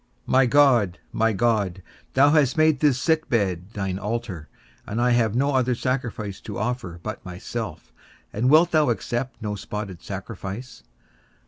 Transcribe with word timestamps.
My 0.25 0.47
God, 0.47 0.97
my 1.11 1.31
God, 1.31 1.83
thou 2.15 2.31
hast 2.31 2.57
made 2.57 2.79
this 2.79 2.99
sick 2.99 3.29
bed 3.29 3.69
thine 3.73 3.99
altar, 3.99 4.49
and 4.87 4.99
I 4.99 5.11
have 5.11 5.35
no 5.35 5.53
other 5.53 5.75
sacrifice 5.75 6.41
to 6.41 6.57
offer 6.57 6.99
but 7.03 7.23
myself; 7.23 7.93
and 8.33 8.49
wilt 8.49 8.71
thou 8.71 8.89
accept 8.89 9.39
no 9.43 9.53
spotted 9.53 10.01
sacrifice? 10.01 10.81